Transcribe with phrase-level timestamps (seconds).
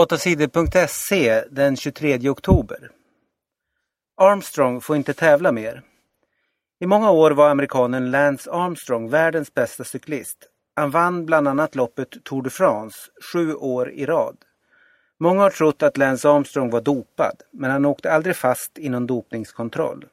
[0.00, 2.90] 8sidor.se den 23 oktober.
[4.16, 5.82] Armstrong får inte tävla mer.
[6.80, 10.38] I många år var amerikanen Lance Armstrong världens bästa cyklist.
[10.76, 12.98] Han vann bland annat loppet Tour de France
[13.32, 14.36] sju år i rad.
[15.20, 19.06] Många har trott att Lance Armstrong var dopad, men han åkte aldrig fast i någon
[19.06, 20.04] dopningskontroll.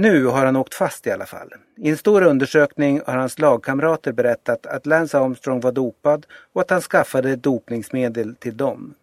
[0.00, 1.54] Nu har han åkt fast i alla fall.
[1.76, 6.70] I en stor undersökning har hans lagkamrater berättat att Lance Armstrong var dopad och att
[6.70, 8.94] han skaffade dopningsmedel till dem.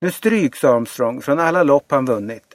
[0.00, 2.54] Nu stryks Armstrong från alla lopp han vunnit.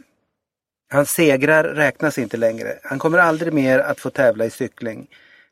[0.91, 2.79] Hans segrar räknas inte längre.
[2.83, 5.07] Han kommer aldrig mer att få tävla i cykling.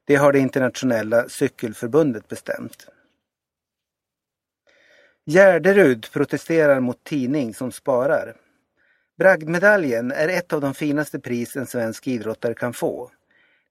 [0.05, 2.87] Det har det internationella cykelförbundet bestämt.
[5.25, 8.35] Gärderud protesterar mot tidning som sparar.
[9.19, 13.11] Bragdmedaljen är ett av de finaste pris en svensk idrottare kan få.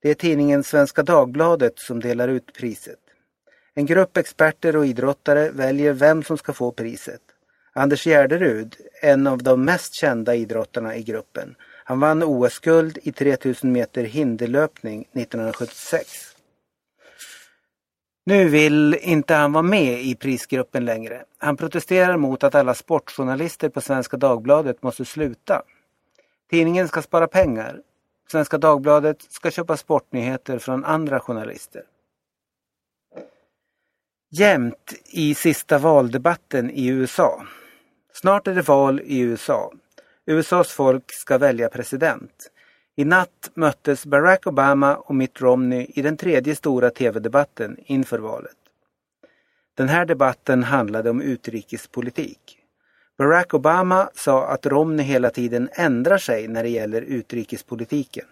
[0.02, 2.98] Det är tidningen Svenska Dagbladet som delar ut priset.
[3.74, 7.20] En grupp experter och idrottare väljer vem som ska få priset.
[7.72, 11.54] Anders Gärderud, en av de mest kända idrottarna i gruppen.
[11.84, 16.37] Han vann OS-guld i 3000 meter hinderlöpning 1976.
[18.28, 21.24] Nu vill inte han vara med i prisgruppen längre.
[21.38, 25.62] Han protesterar mot att alla sportjournalister på Svenska Dagbladet måste sluta.
[26.50, 27.80] Tidningen ska spara pengar.
[28.30, 31.82] Svenska Dagbladet ska köpa sportnyheter från andra journalister.
[34.30, 37.42] Jämt i sista valdebatten i USA.
[38.12, 39.72] Snart är det val i USA.
[40.26, 42.50] USAs folk ska välja president.
[42.98, 48.56] I natt möttes Barack Obama och Mitt Romney i den tredje stora tv-debatten inför valet.
[49.74, 52.58] Den här debatten handlade om utrikespolitik.
[53.18, 58.26] Barack Obama sa att Romney hela tiden ändrar sig när det gäller utrikespolitiken.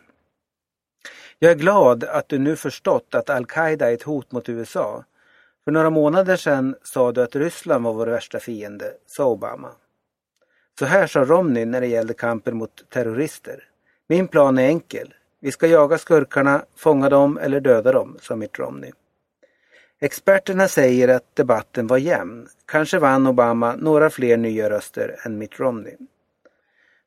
[1.38, 5.04] Jag är glad att du nu förstått att Al-Qaida är ett hot mot USA.
[5.64, 9.70] För några månader sedan sa du att Ryssland var vår värsta fiende, sa Obama.
[10.78, 13.64] Så här sa Romney när det gällde kampen mot terrorister.
[14.08, 15.14] Min plan är enkel.
[15.40, 18.92] Vi ska jaga skurkarna, fånga dem eller döda dem, sa Mitt Romney.
[20.00, 22.48] Experterna säger att debatten var jämn.
[22.66, 25.96] Kanske vann Obama några fler nya röster än Mitt Romney.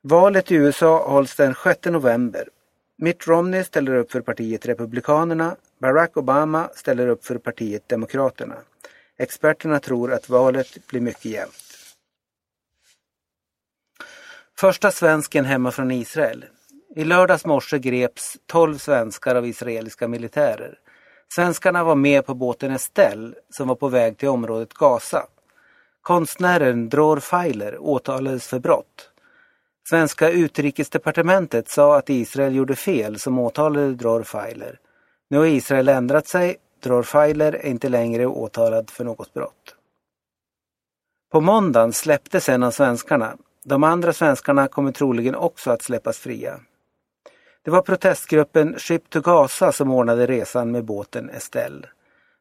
[0.01, 2.49] Valet i USA hålls den 6 november.
[2.97, 5.55] Mitt Romney ställer upp för partiet Republikanerna.
[5.79, 8.55] Barack Obama ställer upp för partiet Demokraterna.
[9.17, 11.63] Experterna tror att valet blir mycket jämnt.
[14.59, 16.45] Första svensken hemma från Israel.
[16.99, 20.79] I lördags morse greps 12 svenskar av israeliska militärer.
[21.33, 25.25] Svenskarna var med på båten Estelle som var på väg till området Gaza.
[26.01, 29.09] Konstnären Dror Feiler åtalades för brott.
[29.89, 34.79] Svenska utrikesdepartementet sa att Israel gjorde fel som åtalade Dror Feiler.
[35.29, 36.55] Nu har Israel ändrat sig.
[36.83, 39.75] Dror Feiler är inte längre åtalad för något brott.
[41.31, 43.37] På måndagen släpptes en av svenskarna.
[43.63, 46.59] De andra svenskarna kommer troligen också att släppas fria.
[47.61, 51.87] Det var protestgruppen Ship to Gaza som ordnade resan med båten Estelle.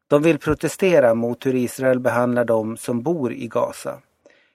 [0.08, 4.00] De vill protestera mot hur Israel behandlar dem som bor i Gaza.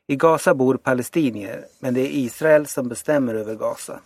[0.08, 4.00] I Gaza bor palestinier, men det är Israel som bestämmer över Gaza.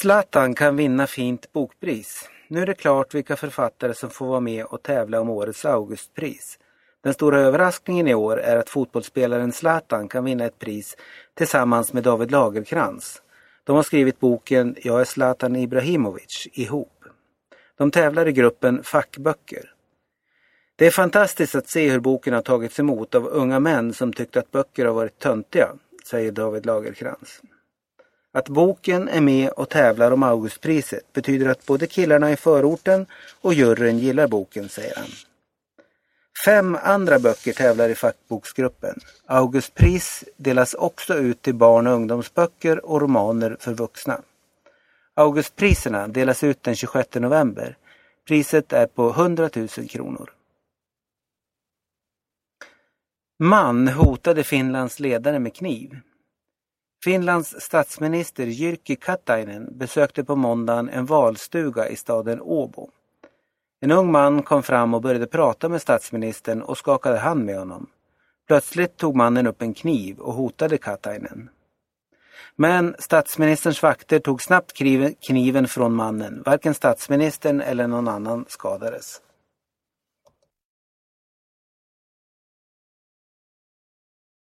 [0.00, 2.28] Zlatan kan vinna fint bokpris.
[2.48, 6.58] Nu är det klart vilka författare som får vara med och tävla om årets Augustpris.
[7.04, 10.96] Den stora överraskningen i år är att fotbollsspelaren Zlatan kan vinna ett pris
[11.34, 13.22] tillsammans med David Lagerkrans.
[13.64, 17.04] De har skrivit boken Jag är Zlatan Ibrahimovic ihop.
[17.78, 19.72] De tävlar i gruppen Fackböcker.
[20.76, 24.36] Det är fantastiskt att se hur boken har tagits emot av unga män som tyckt
[24.36, 25.68] att böcker har varit töntiga,
[26.10, 27.40] säger David Lagerkrans.
[28.32, 33.06] Att boken är med och tävlar om Augustpriset betyder att både killarna i förorten
[33.40, 35.08] och juryn gillar boken, säger han.
[36.44, 39.00] Fem andra böcker tävlar i fackboksgruppen.
[39.26, 44.20] Augustpris delas också ut till barn och ungdomsböcker och romaner för vuxna.
[45.14, 47.76] Augustpriserna delas ut den 26 november.
[48.28, 50.30] Priset är på 100 000 kronor.
[53.38, 56.00] Man hotade Finlands ledare med kniv.
[57.04, 62.90] Finlands statsminister Jyrki Katainen besökte på måndagen en valstuga i staden Åbo.
[63.80, 67.86] En ung man kom fram och började prata med statsministern och skakade hand med honom.
[68.46, 71.50] Plötsligt tog mannen upp en kniv och hotade Katainen.
[72.56, 74.72] Men statsministerns vakter tog snabbt
[75.26, 76.42] kniven från mannen.
[76.46, 79.20] Varken statsministern eller någon annan skadades.